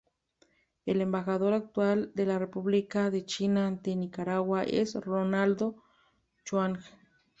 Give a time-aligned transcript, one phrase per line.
[0.87, 5.75] El embajador actual de la República de China ante Nicaragua es Rolando
[6.43, 6.79] Chuang.